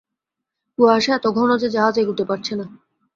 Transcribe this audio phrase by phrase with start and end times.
[0.79, 2.65] কুয়াশা এত ঘন যে, জাহাজ এগোতে পারছে না।